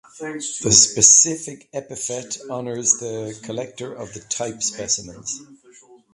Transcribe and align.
The 0.61 0.71
specific 0.71 1.69
epithet 1.71 2.39
honours 2.49 2.93
the 2.93 3.39
collector 3.43 3.93
of 3.93 4.15
the 4.15 4.21
type 4.21 4.63
specimens. 4.63 5.39